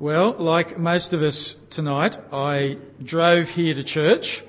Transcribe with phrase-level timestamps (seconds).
[0.00, 4.44] Well, like most of us tonight, I drove here to church.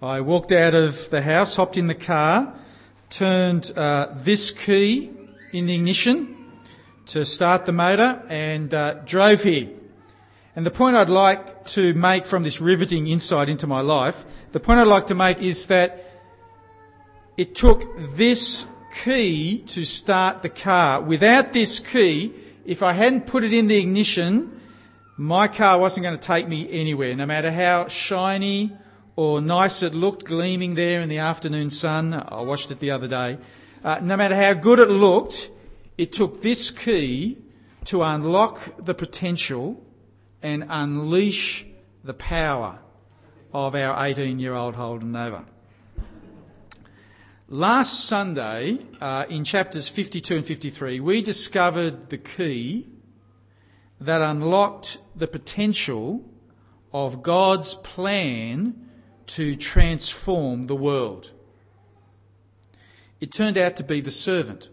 [0.00, 2.58] I walked out of the house, hopped in the car,
[3.10, 5.10] turned uh, this key
[5.52, 6.34] in the ignition
[7.08, 9.68] to start the motor, and uh, drove here.
[10.56, 14.60] And the point I'd like to make from this riveting insight into my life, the
[14.60, 16.10] point I'd like to make is that
[17.36, 17.82] it took
[18.16, 18.64] this
[19.04, 21.02] key to start the car.
[21.02, 22.32] Without this key,
[22.64, 24.54] if I hadn't put it in the ignition,
[25.16, 28.72] my car wasn't going to take me anywhere, no matter how shiny
[29.16, 32.12] or nice it looked, gleaming there in the afternoon sun.
[32.12, 33.38] I watched it the other day.
[33.82, 35.50] Uh, no matter how good it looked,
[35.96, 37.38] it took this key
[37.86, 39.82] to unlock the potential
[40.42, 41.64] and unleash
[42.04, 42.78] the power
[43.54, 45.46] of our 18 year old Holden Nova.
[47.48, 52.86] Last Sunday, uh, in chapters 52 and 53, we discovered the key
[54.00, 56.24] that unlocked the potential
[56.92, 58.88] of God's plan
[59.26, 61.32] to transform the world.
[63.20, 64.68] It turned out to be the servant.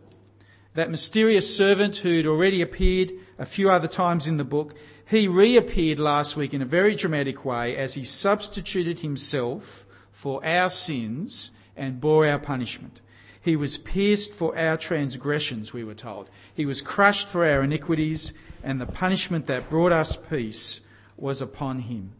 [0.73, 4.75] That mysterious servant who'd already appeared a few other times in the book,
[5.05, 10.69] he reappeared last week in a very dramatic way as he substituted himself for our
[10.69, 13.01] sins and bore our punishment.
[13.39, 16.29] He was pierced for our transgressions, we were told.
[16.53, 20.79] He was crushed for our iniquities and the punishment that brought us peace
[21.17, 22.13] was upon him.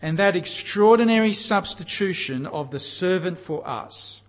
[0.00, 4.22] And that extraordinary substitution of the servant for us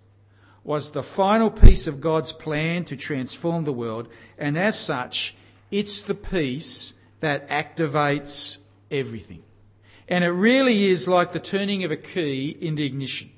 [0.62, 5.34] was the final piece of God's plan to transform the world, and as such,
[5.70, 8.58] it's the piece that activates
[8.90, 9.42] everything.
[10.08, 13.30] And it really is like the turning of a key in the ignition.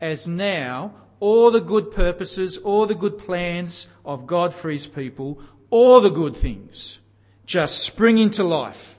[0.00, 5.40] As now, all the good purposes, all the good plans of God for his people
[5.76, 7.00] all the good things
[7.44, 8.98] just spring into life,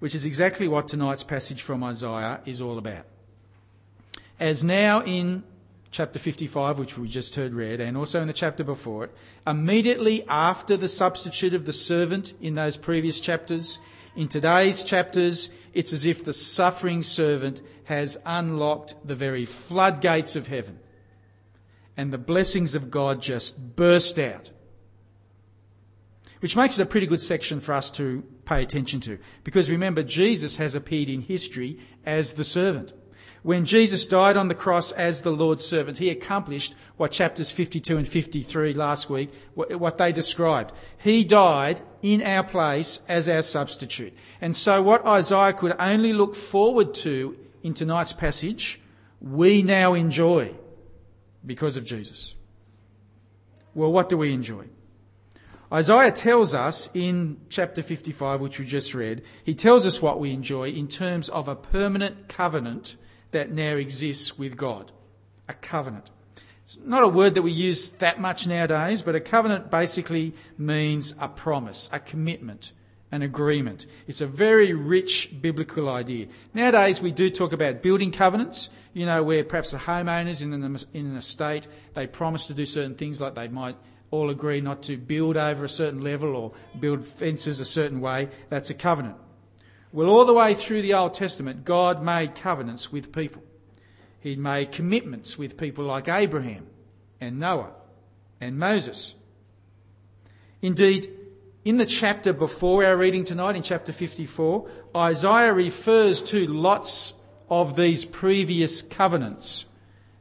[0.00, 3.06] which is exactly what tonight's passage from Isaiah is all about.
[4.38, 5.44] As now in
[5.92, 9.14] chapter 55, which we just heard read, and also in the chapter before it,
[9.46, 13.78] immediately after the substitute of the servant in those previous chapters,
[14.14, 20.48] in today's chapters, it's as if the suffering servant has unlocked the very floodgates of
[20.48, 20.78] heaven
[21.96, 24.50] and the blessings of God just burst out
[26.42, 29.16] which makes it a pretty good section for us to pay attention to.
[29.44, 32.92] Because remember, Jesus has appeared in history as the servant.
[33.44, 37.96] When Jesus died on the cross as the Lord's servant, he accomplished what chapters 52
[37.96, 40.72] and 53 last week, what they described.
[40.98, 44.12] He died in our place as our substitute.
[44.40, 48.80] And so what Isaiah could only look forward to in tonight's passage,
[49.20, 50.54] we now enjoy
[51.46, 52.34] because of Jesus.
[53.74, 54.66] Well, what do we enjoy?
[55.72, 60.30] Isaiah tells us in chapter 55, which we just read, he tells us what we
[60.32, 62.96] enjoy in terms of a permanent covenant
[63.30, 64.92] that now exists with God.
[65.48, 66.10] A covenant.
[66.62, 71.14] It's not a word that we use that much nowadays, but a covenant basically means
[71.18, 72.72] a promise, a commitment,
[73.10, 73.86] an agreement.
[74.06, 76.26] It's a very rich biblical idea.
[76.52, 80.76] Nowadays we do talk about building covenants, you know, where perhaps the homeowners in an,
[80.92, 83.76] in an estate, they promise to do certain things like they might
[84.12, 88.28] all agree not to build over a certain level or build fences a certain way,
[88.50, 89.16] that's a covenant.
[89.90, 93.42] Well, all the way through the Old Testament, God made covenants with people.
[94.20, 96.66] He made commitments with people like Abraham
[97.20, 97.72] and Noah
[98.40, 99.14] and Moses.
[100.60, 101.10] Indeed,
[101.64, 107.14] in the chapter before our reading tonight, in chapter 54, Isaiah refers to lots
[107.48, 109.64] of these previous covenants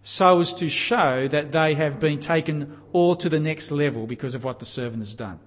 [0.04, 4.36] so as to show that they have been taken all to the next level because
[4.36, 5.40] of what the servant has done.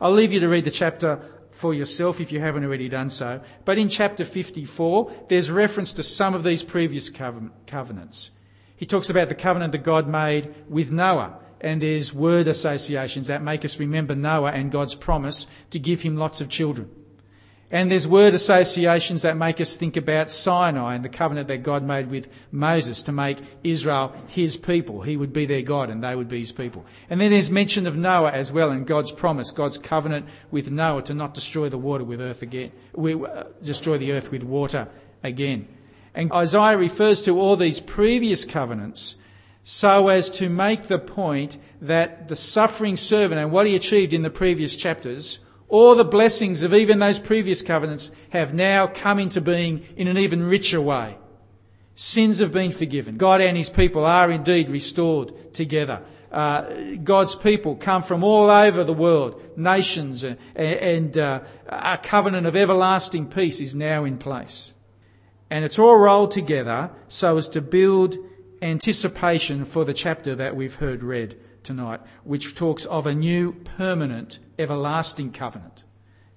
[0.00, 3.40] I'll leave you to read the chapter for yourself if you haven't already done so.
[3.64, 8.30] But in chapter 54, there's reference to some of these previous covenants.
[8.76, 13.42] He talks about the covenant that God made with Noah, and there's word associations that
[13.42, 16.88] make us remember Noah and God's promise to give him lots of children.
[17.70, 21.82] And there's word associations that make us think about Sinai and the covenant that God
[21.82, 25.02] made with Moses to make Israel his people.
[25.02, 26.86] He would be their God and they would be his people.
[27.10, 31.02] And then there's mention of Noah as well and God's promise, God's covenant with Noah
[31.02, 34.88] to not destroy the water with earth again, uh, destroy the earth with water
[35.22, 35.68] again.
[36.14, 39.16] And Isaiah refers to all these previous covenants
[39.62, 44.22] so as to make the point that the suffering servant and what he achieved in
[44.22, 49.40] the previous chapters all the blessings of even those previous covenants have now come into
[49.40, 51.16] being in an even richer way.
[51.94, 53.16] Sins have been forgiven.
[53.16, 56.02] God and his people are indeed restored together.
[56.30, 62.46] uh, God's people come from all over the world, nations, and, and uh, a covenant
[62.46, 64.72] of everlasting peace is now in place.
[65.50, 68.16] And it's all rolled together so as to build
[68.60, 74.38] anticipation for the chapter that we've heard read tonight, which talks of a new permanent
[74.58, 75.84] everlasting covenant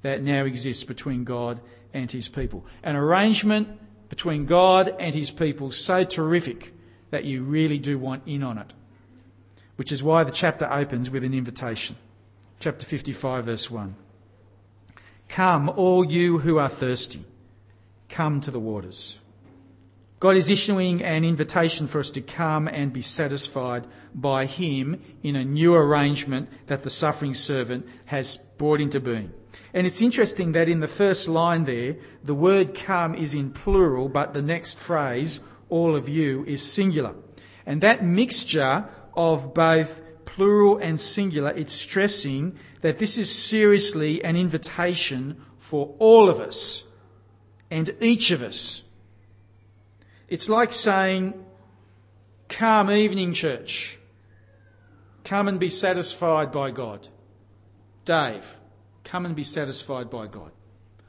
[0.01, 1.59] that now exists between God
[1.93, 2.65] and his people.
[2.83, 3.79] An arrangement
[4.09, 6.73] between God and his people so terrific
[7.11, 8.73] that you really do want in on it.
[9.75, 11.95] Which is why the chapter opens with an invitation.
[12.59, 13.95] Chapter 55, verse 1.
[15.27, 17.23] Come, all you who are thirsty,
[18.09, 19.20] come to the waters.
[20.21, 25.35] God is issuing an invitation for us to come and be satisfied by Him in
[25.35, 29.33] a new arrangement that the suffering servant has brought into being.
[29.73, 34.09] And it's interesting that in the first line there, the word come is in plural,
[34.09, 35.39] but the next phrase,
[35.69, 37.15] all of you, is singular.
[37.65, 44.35] And that mixture of both plural and singular, it's stressing that this is seriously an
[44.35, 46.83] invitation for all of us
[47.71, 48.83] and each of us.
[50.31, 51.33] It's like saying,
[52.47, 53.99] come evening church.
[55.25, 57.09] Come and be satisfied by God.
[58.05, 58.55] Dave,
[59.03, 60.51] come and be satisfied by God.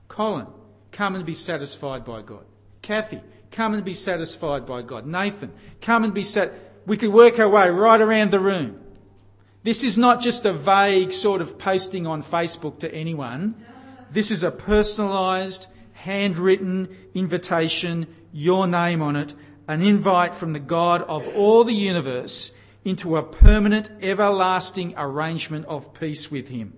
[0.08, 0.48] Colin,
[0.90, 2.44] come and be satisfied by God.
[2.82, 3.20] Kathy,
[3.52, 5.06] come and be satisfied by God.
[5.06, 6.52] Nathan, come and be sat.
[6.84, 8.80] We could work our way right around the room.
[9.62, 13.64] This is not just a vague sort of posting on Facebook to anyone.
[14.10, 15.68] This is a personalised,
[16.02, 19.34] handwritten invitation, your name on it,
[19.68, 22.52] an invite from the God of all the universe
[22.84, 26.74] into a permanent, everlasting arrangement of peace with Him.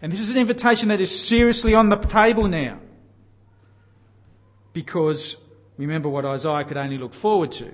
[0.00, 2.78] And this is an invitation that is seriously on the table now.
[4.72, 5.36] Because
[5.76, 7.72] remember what Isaiah could only look forward to.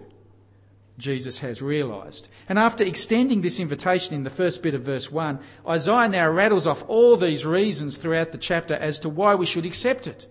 [1.01, 2.29] Jesus has realised.
[2.49, 6.67] And after extending this invitation in the first bit of verse 1, Isaiah now rattles
[6.67, 10.27] off all these reasons throughout the chapter as to why we should accept it.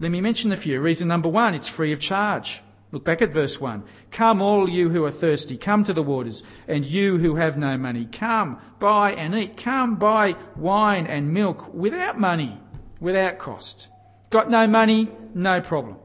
[0.00, 0.80] Let me mention a few.
[0.80, 2.62] Reason number one, it's free of charge.
[2.90, 3.84] Look back at verse 1.
[4.10, 7.76] Come, all you who are thirsty, come to the waters, and you who have no
[7.76, 9.56] money, come, buy and eat.
[9.56, 12.58] Come, buy wine and milk without money,
[12.98, 13.88] without cost.
[14.30, 15.08] Got no money?
[15.34, 15.96] No problem.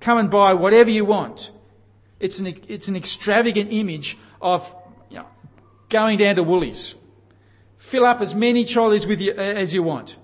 [0.00, 1.52] Come and buy whatever you want.
[2.22, 4.72] It's an, it's an extravagant image of
[5.10, 5.26] you know,
[5.88, 6.94] going down to Woolies.
[7.78, 10.18] Fill up as many trolleys with you, as you want,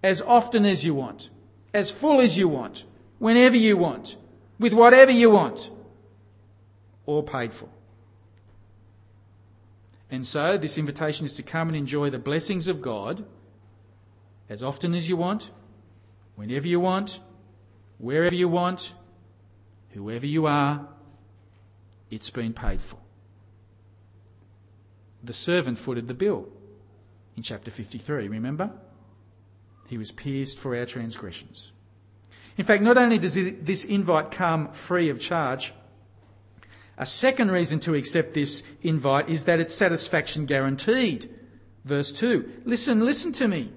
[0.00, 1.28] as often as you want,
[1.74, 2.84] as full as you want,
[3.18, 4.16] whenever you want.
[4.60, 5.70] With whatever you want,
[7.04, 7.68] all paid for.
[10.08, 13.24] And so, this invitation is to come and enjoy the blessings of God
[14.48, 15.50] as often as you want,
[16.36, 17.18] whenever you want,
[17.98, 18.94] wherever you want,
[19.90, 20.86] whoever you are,
[22.10, 22.98] it's been paid for.
[25.22, 26.48] The servant footed the bill
[27.36, 28.70] in chapter 53, remember?
[29.86, 31.72] He was pierced for our transgressions.
[32.56, 35.72] In fact, not only does this invite come free of charge,
[36.98, 41.30] a second reason to accept this invite is that it's satisfaction guaranteed.
[41.84, 43.72] Verse 2 Listen, listen to me.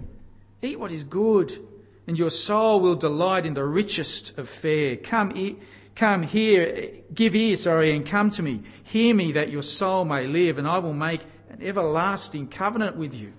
[0.61, 1.57] Eat what is good,
[2.05, 4.97] and your soul will delight in the richest of fare.
[4.97, 5.55] Come, e-
[5.95, 8.61] come here, give ear, sorry, and come to me.
[8.83, 13.13] Hear me that your soul may live, and I will make an everlasting covenant with
[13.13, 13.33] you.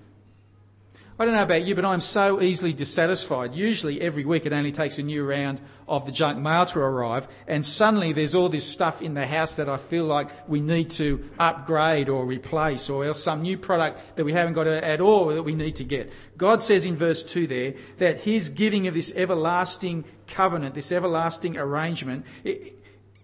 [1.17, 3.55] I don't know about you, but I'm so easily dissatisfied.
[3.55, 7.29] Usually every week it only takes a new round of the junk mail to arrive
[7.47, 10.91] and suddenly there's all this stuff in the house that I feel like we need
[10.93, 15.27] to upgrade or replace or else some new product that we haven't got at all
[15.27, 16.11] that we need to get.
[16.37, 21.57] God says in verse 2 there that his giving of this everlasting covenant, this everlasting
[21.57, 22.27] arrangement,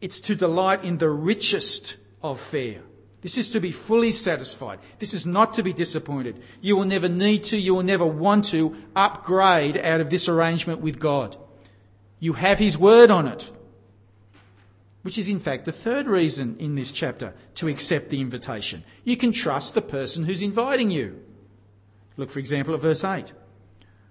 [0.00, 2.82] it's to delight in the richest of fare.
[3.22, 4.78] This is to be fully satisfied.
[4.98, 6.42] This is not to be disappointed.
[6.60, 10.80] You will never need to, you will never want to upgrade out of this arrangement
[10.80, 11.36] with God.
[12.18, 13.50] You have His word on it.
[15.02, 18.84] Which is in fact the third reason in this chapter to accept the invitation.
[19.04, 21.22] You can trust the person who's inviting you.
[22.16, 23.32] Look, for example, at verse 8.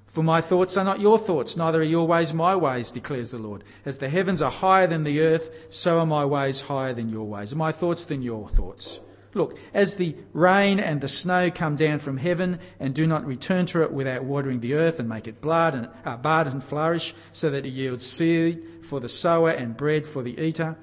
[0.10, 3.38] For my thoughts are not your thoughts, neither are your ways my ways, declares the
[3.38, 3.64] Lord.
[3.86, 7.28] As the heavens are higher than the earth, so are my ways higher than your
[7.28, 9.02] ways, and my thoughts than your thoughts.
[9.36, 13.68] Look, as the rain and the snow come down from heaven and do not return
[13.68, 17.14] to it without watering the earth and make it blood and, uh, bud and flourish,
[17.32, 20.76] so that it yields seed for the sower and bread for the eater,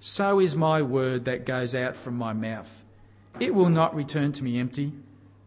[0.00, 2.84] so is my word that goes out from my mouth.
[3.38, 4.94] It will not return to me empty,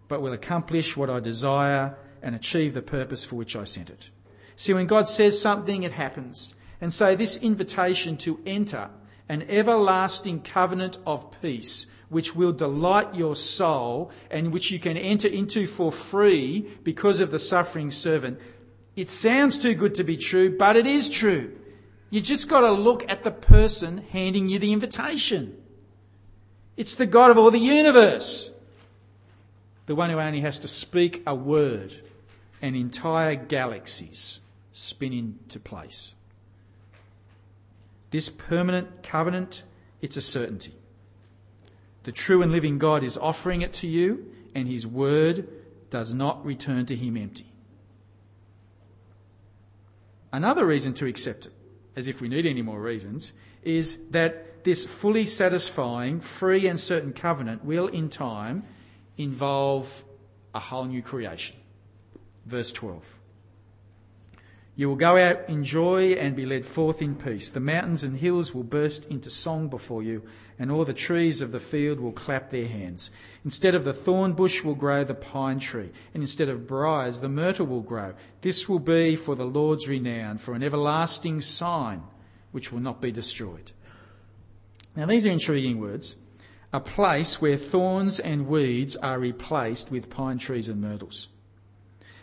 [0.08, 4.10] but will accomplish what I desire and achieve the purpose for which I sent it.
[4.56, 6.56] See, when God says something, it happens.
[6.82, 8.90] And so this invitation to enter
[9.30, 15.28] an everlasting covenant of peace which will delight your soul and which you can enter
[15.28, 18.40] into for free because of the suffering servant.
[18.96, 21.56] It sounds too good to be true, but it is true.
[22.10, 25.58] You just got to look at the person handing you the invitation.
[26.76, 28.52] It's the God of all the universe.
[29.86, 31.94] The one who only has to speak a word
[32.62, 34.40] and entire galaxies
[34.72, 36.14] spin into place.
[38.12, 39.64] This permanent covenant,
[40.02, 40.74] it's a certainty.
[42.04, 45.48] The true and living God is offering it to you, and his word
[45.90, 47.52] does not return to him empty.
[50.32, 51.54] Another reason to accept it,
[51.96, 53.34] as if we need any more reasons,
[53.64, 58.64] is that this fully satisfying, free and certain covenant will in time
[59.18, 60.04] involve
[60.54, 61.56] a whole new creation.
[62.46, 63.20] Verse 12.
[64.78, 67.50] You will go out in joy and be led forth in peace.
[67.50, 70.22] The mountains and hills will burst into song before you,
[70.60, 73.10] and all the trees of the field will clap their hands.
[73.46, 77.30] Instead of the thorn bush will grow the pine tree, and instead of briars the
[77.30, 78.14] myrtle will grow.
[78.42, 82.04] This will be for the Lord's renown, for an everlasting sign
[82.52, 83.72] which will not be destroyed.
[84.94, 86.18] Now these are intriguing words.
[86.74, 91.30] A place where thorns and weeds are replaced with pine trees and myrtles.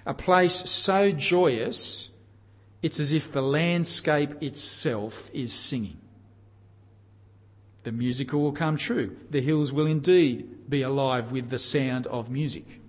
[0.05, 2.11] A place so joyous
[2.83, 5.99] it's as if the landscape itself is singing.
[7.85, 9.17] The musical will come true.
[9.31, 12.81] The hills will indeed be alive with the sound of music.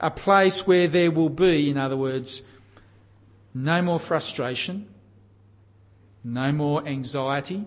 [0.00, 2.42] A place where there will be, in other words,
[3.54, 4.88] no more frustration,
[6.22, 7.64] no more anxiety,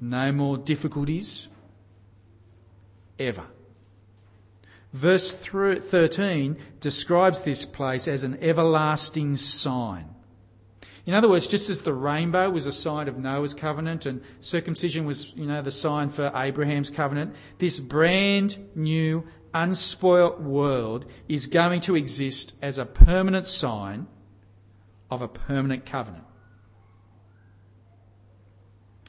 [0.00, 1.48] no more difficulties,
[3.18, 3.44] ever.
[4.92, 10.08] Verse 13 describes this place as an everlasting sign.
[11.04, 15.06] In other words, just as the rainbow was a sign of Noah's covenant and circumcision
[15.06, 21.80] was, you know, the sign for Abraham's covenant, this brand new, unspoilt world is going
[21.82, 24.06] to exist as a permanent sign
[25.10, 26.24] of a permanent covenant.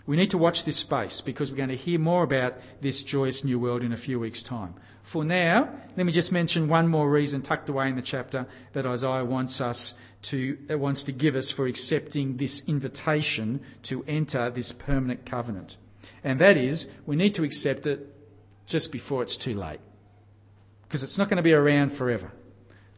[0.05, 3.43] We need to watch this space because we're going to hear more about this joyous
[3.43, 4.75] new world in a few weeks' time.
[5.01, 8.85] For now, let me just mention one more reason tucked away in the chapter that
[8.85, 14.49] Isaiah wants us to, uh, wants to give us for accepting this invitation to enter
[14.49, 15.77] this permanent covenant.
[16.23, 18.13] And that is, we need to accept it
[18.65, 19.79] just before it's too late.
[20.83, 22.31] Because it's not going to be around forever.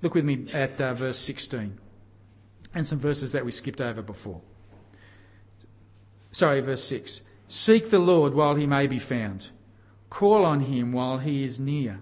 [0.01, 1.77] Look with me at uh, verse 16
[2.73, 4.41] and some verses that we skipped over before.
[6.31, 7.21] Sorry, verse 6.
[7.47, 9.49] Seek the Lord while he may be found.
[10.11, 12.01] Call on him while he is near.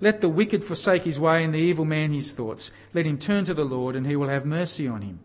[0.00, 2.72] Let the wicked forsake his way and the evil man his thoughts.
[2.94, 5.20] Let him turn to the Lord and he will have mercy on him.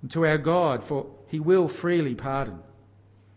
[0.00, 2.60] And to our God, for he will freely pardon.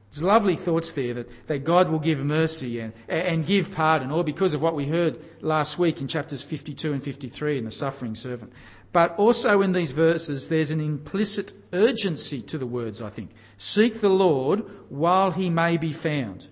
[0.09, 4.23] There's lovely thoughts there that, that God will give mercy and, and give pardon, all
[4.23, 8.15] because of what we heard last week in chapters 52 and 53 in the suffering
[8.15, 8.53] servant.
[8.93, 13.31] But also in these verses, there's an implicit urgency to the words, I think.
[13.57, 16.47] Seek the Lord while he may be found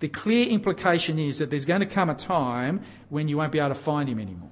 [0.00, 3.58] the clear implication is that there's going to come a time when you won't be
[3.58, 4.50] able to find him anymore.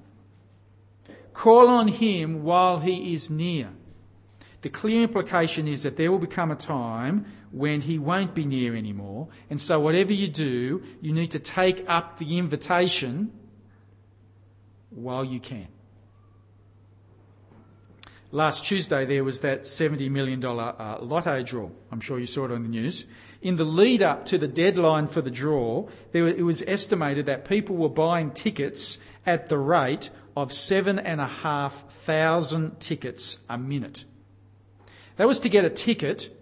[1.33, 3.69] Call on him while he is near.
[4.61, 8.75] The clear implication is that there will become a time when he won't be near
[8.75, 9.29] anymore.
[9.49, 13.31] And so, whatever you do, you need to take up the invitation
[14.89, 15.67] while you can.
[18.31, 21.69] Last Tuesday, there was that $70 million uh, lotto draw.
[21.91, 23.05] I'm sure you saw it on the news
[23.41, 27.47] in the lead up to the deadline for the draw, there, it was estimated that
[27.47, 33.57] people were buying tickets at the rate of seven and a half thousand tickets a
[33.57, 34.05] minute.
[35.15, 36.35] That was to get a ticket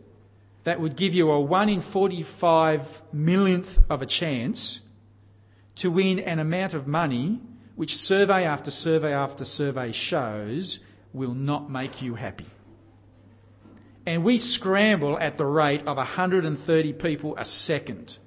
[0.63, 4.81] that would give you a 1 in 45 millionth of a chance
[5.75, 7.39] to win an amount of money
[7.75, 10.79] which survey after survey after survey shows
[11.13, 12.47] will not make you happy.
[14.07, 18.17] And we scramble at the rate of 130 people a second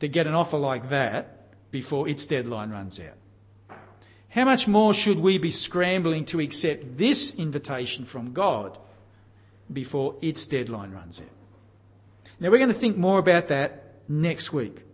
[0.00, 3.78] to get an offer like that before its deadline runs out.
[4.28, 8.76] How much more should we be scrambling to accept this invitation from God
[9.72, 12.30] before its deadline runs out?
[12.38, 14.84] Now we're going to think more about that next week.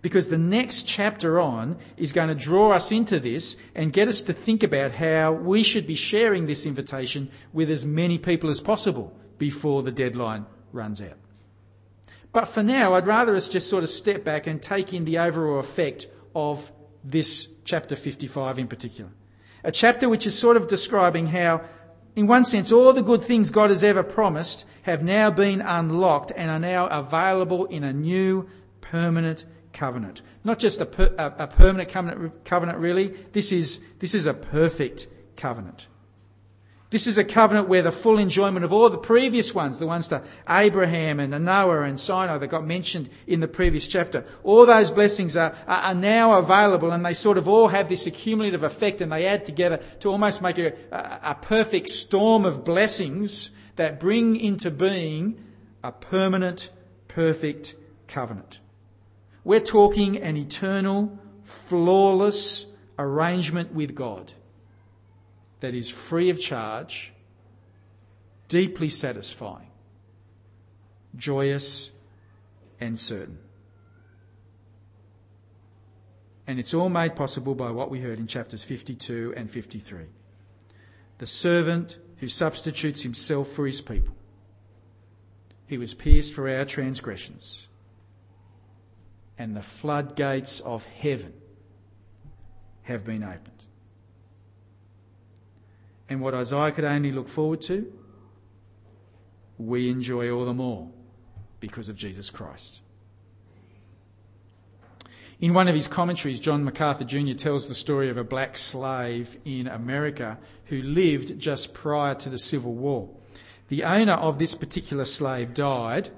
[0.00, 4.22] Because the next chapter on is going to draw us into this and get us
[4.22, 8.60] to think about how we should be sharing this invitation with as many people as
[8.60, 11.18] possible before the deadline runs out.
[12.32, 15.18] But for now, I'd rather us just sort of step back and take in the
[15.18, 16.72] overall effect of
[17.04, 19.10] this chapter 55 in particular.
[19.62, 21.62] A chapter which is sort of describing how,
[22.16, 26.32] in one sense, all the good things God has ever promised have now been unlocked
[26.36, 28.48] and are now available in a new,
[28.80, 30.20] permanent covenant.
[30.42, 33.14] Not just a, per, a, a permanent covenant, covenant, really.
[33.32, 35.86] This is, this is a perfect covenant.
[36.94, 40.06] This is a covenant where the full enjoyment of all the previous ones, the ones
[40.06, 44.92] to Abraham and Noah and Sinai that got mentioned in the previous chapter, all those
[44.92, 49.10] blessings are, are, now available and they sort of all have this accumulative effect and
[49.10, 54.70] they add together to almost make a, a perfect storm of blessings that bring into
[54.70, 55.44] being
[55.82, 56.70] a permanent,
[57.08, 57.74] perfect
[58.06, 58.60] covenant.
[59.42, 62.66] We're talking an eternal, flawless
[63.00, 64.32] arrangement with God
[65.64, 67.10] that is free of charge,
[68.48, 69.70] deeply satisfying,
[71.16, 71.90] joyous,
[72.78, 73.38] and certain.
[76.46, 80.04] And it's all made possible by what we heard in chapters 52 and 53.
[81.16, 84.14] The servant who substitutes himself for his people.
[85.66, 87.68] He was pierced for our transgressions.
[89.38, 91.32] And the floodgates of heaven
[92.82, 93.53] have been opened
[96.08, 97.92] and what Isaiah could only look forward to,
[99.58, 100.90] we enjoy all the more
[101.60, 102.80] because of Jesus Christ.
[105.40, 107.34] In one of his commentaries, John MacArthur Jr.
[107.34, 112.38] tells the story of a black slave in America who lived just prior to the
[112.38, 113.10] Civil War.
[113.68, 116.10] The owner of this particular slave died,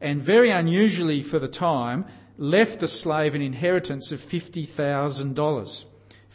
[0.00, 2.06] and very unusually for the time,
[2.38, 5.84] left the slave an inheritance of $50,000.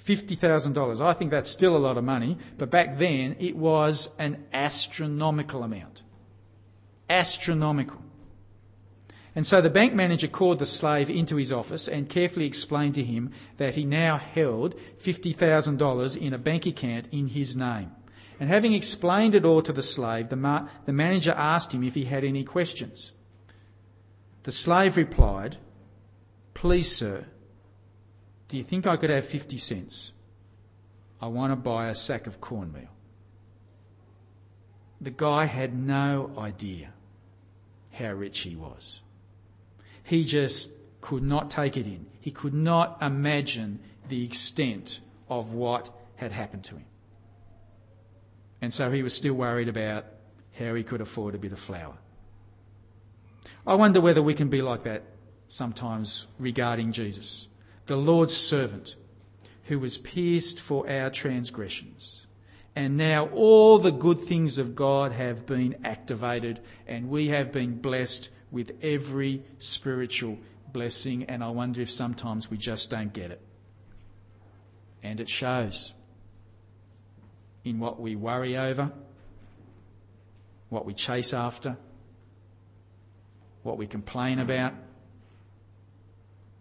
[0.07, 1.01] $50,000.
[1.01, 5.63] I think that's still a lot of money, but back then it was an astronomical
[5.63, 6.03] amount.
[7.09, 8.01] Astronomical.
[9.35, 13.03] And so the bank manager called the slave into his office and carefully explained to
[13.03, 17.91] him that he now held $50,000 in a bank account in his name.
[18.39, 21.95] And having explained it all to the slave, the, ma- the manager asked him if
[21.95, 23.11] he had any questions.
[24.43, 25.57] The slave replied,
[26.53, 27.25] Please, sir,
[28.47, 30.13] do you think I could have 50 cents?
[31.21, 32.89] I want to buy a sack of cornmeal.
[35.01, 36.93] The guy had no idea
[37.91, 39.01] how rich he was.
[40.03, 42.05] He just could not take it in.
[42.19, 46.85] He could not imagine the extent of what had happened to him.
[48.61, 50.05] And so he was still worried about
[50.57, 51.95] how he could afford a bit of flour.
[53.65, 55.03] I wonder whether we can be like that
[55.47, 57.47] sometimes regarding Jesus
[57.87, 58.95] the Lord's servant,
[59.63, 62.27] who was pierced for our transgressions.
[62.75, 67.81] And now all the good things of God have been activated, and we have been
[67.81, 70.37] blessed with every spiritual
[70.71, 71.23] blessing.
[71.23, 73.41] And I wonder if sometimes we just don't get it.
[75.01, 75.93] And it shows
[77.63, 78.91] in what we worry over,
[80.69, 81.77] what we chase after,
[83.63, 84.73] what we complain about,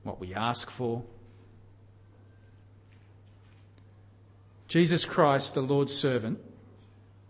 [0.02, 1.04] what we ask for.
[4.68, 6.40] Jesus Christ, the Lord's servant,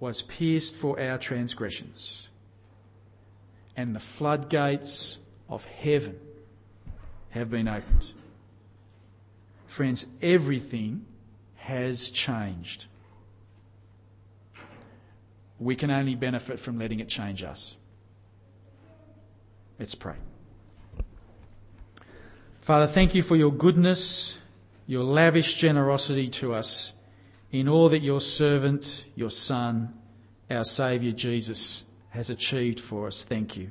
[0.00, 2.28] was pierced for our transgressions,
[3.76, 5.18] and the floodgates
[5.48, 6.18] of heaven
[7.30, 8.12] have been opened.
[9.66, 11.04] Friends, everything
[11.56, 12.86] has changed.
[15.58, 17.76] We can only benefit from letting it change us.
[19.78, 20.14] Let's pray.
[22.60, 24.38] Father, thank you for your goodness,
[24.86, 26.92] your lavish generosity to us
[27.52, 29.94] in all that your servant, your Son,
[30.50, 33.22] our Saviour Jesus has achieved for us.
[33.22, 33.70] Thank you.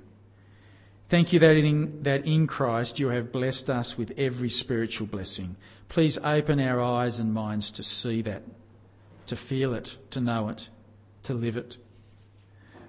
[1.08, 5.56] Thank you that in, that in Christ you have blessed us with every spiritual blessing.
[5.88, 8.44] Please open our eyes and minds to see that,
[9.28, 10.70] to feel it, to know it,
[11.24, 11.78] to live it.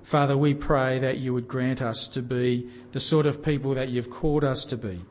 [0.02, 3.88] Father, we pray that you would grant us to be the sort of people that
[3.88, 5.04] you've called us to be,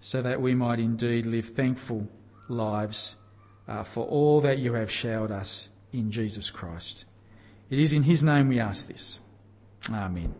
[0.00, 2.08] so that we might indeed live thankful
[2.48, 3.16] lives
[3.68, 7.04] uh, for all that you have showered us in Jesus Christ.
[7.70, 9.20] It is in his name we ask this.
[9.90, 10.34] Amen.